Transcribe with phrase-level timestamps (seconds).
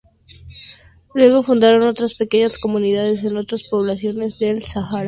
[1.13, 4.99] Luego fundaron otras pequeñas comunidades en otras poblaciones del Sahara.